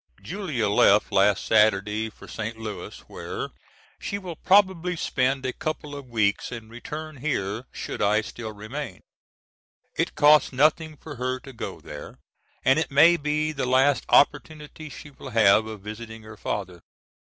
[0.23, 2.57] Julia left last Saturday for St.
[2.57, 3.49] Louis where
[3.99, 9.01] she will probably spend a couple of weeks and return here should I still remain.
[9.95, 12.17] It costs nothing for her to go there,
[12.65, 16.81] and it may be the last opportunity she will have of visiting her father.